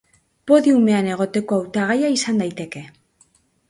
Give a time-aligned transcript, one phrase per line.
[0.51, 2.87] Podiumean egoteko hautagaia izan daiteke.